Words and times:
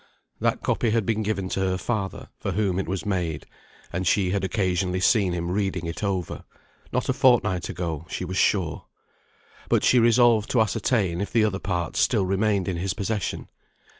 That 0.39 0.63
copy 0.63 0.89
had 0.89 1.05
been 1.05 1.21
given 1.21 1.47
to 1.49 1.59
her 1.59 1.77
father, 1.77 2.29
for 2.39 2.53
whom 2.53 2.79
it 2.79 2.87
was 2.87 3.05
made, 3.05 3.45
and 3.93 4.07
she 4.07 4.31
had 4.31 4.43
occasionally 4.43 4.99
seen 4.99 5.31
him 5.31 5.51
reading 5.51 5.85
it 5.85 6.03
over, 6.03 6.43
not 6.91 7.07
a 7.07 7.13
fortnight 7.13 7.69
ago 7.69 8.07
she 8.09 8.25
was 8.25 8.37
sure. 8.37 8.87
But 9.69 9.83
she 9.83 9.99
resolved 9.99 10.49
to 10.49 10.61
ascertain 10.61 11.21
if 11.21 11.31
the 11.31 11.45
other 11.45 11.59
part 11.59 11.95
still 11.97 12.25
remained 12.25 12.67
in 12.67 12.77
his 12.77 12.95
possession. 12.95 13.47